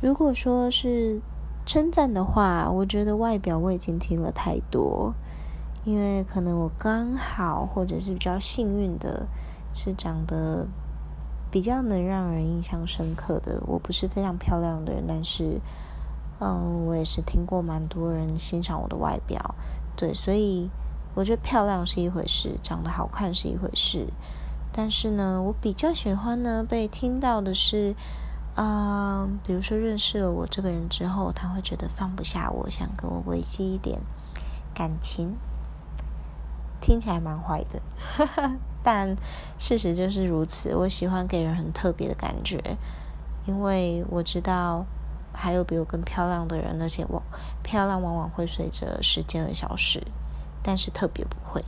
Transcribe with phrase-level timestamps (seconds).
[0.00, 1.20] 如果说是
[1.66, 5.12] 称赞的话，我觉得外表我已经听了太多，
[5.84, 9.26] 因为可能我刚好或者是比较幸运的，
[9.74, 10.66] 是长得
[11.50, 13.62] 比较能让人印象深刻的。
[13.66, 15.60] 我不是非常漂亮的人，但是，
[16.40, 19.54] 嗯，我也是听过蛮多人欣赏我的外表。
[19.96, 20.70] 对，所以
[21.14, 24.06] 我觉得漂亮是一回事，长得好看是一回事。
[24.72, 27.94] 但是呢，我比较喜欢呢被听到的是。
[28.56, 34.00] 嗯，比如说认识了我这个人之后，他会觉得放不下我，想跟我维系一点
[34.74, 35.36] 感情，
[36.80, 37.80] 听起来蛮坏的，
[38.82, 39.16] 但
[39.58, 40.74] 事实就是如此。
[40.74, 42.76] 我喜欢给人很特别的感觉，
[43.46, 44.84] 因为我知道
[45.32, 47.22] 还有比我更漂亮的人，而且我
[47.62, 50.02] 漂亮往往会随着时间而消失，
[50.62, 51.64] 但是特别不会。